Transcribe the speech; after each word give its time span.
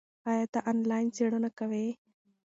ایا 0.31 0.45
ته 0.53 0.59
آنلاین 0.71 1.07
څېړنه 1.15 1.49
کوې؟ 1.57 1.85